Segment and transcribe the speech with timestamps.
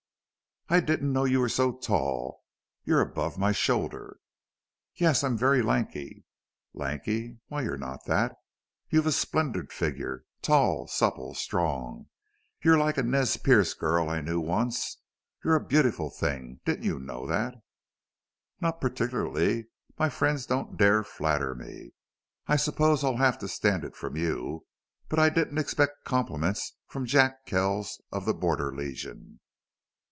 [0.73, 2.45] "I didn't know you were so tall.
[2.85, 4.21] You're above my shoulder."
[4.95, 6.23] "Yes, I'm very lanky."
[6.73, 7.41] "Lanky!
[7.49, 8.37] Why you're not that.
[8.89, 12.07] You've a splendid figure tall, supple, strong;
[12.63, 14.99] you're like a Nez Perce girl I knew once....
[15.43, 16.61] You're a beautiful thing.
[16.63, 17.55] Didn't you know that?"
[18.61, 19.67] "Not particularly.
[19.99, 21.91] My friends don't dare flatter me.
[22.47, 24.65] I suppose I'll have to stand it from you.
[25.09, 29.41] But I didn't expect compliments from Jack Kells of the Border Legion."